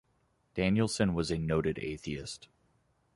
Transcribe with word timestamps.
Danielsson 0.55 1.13
was 1.13 1.29
a 1.29 1.37
noted 1.37 1.77
atheist. 1.77 2.47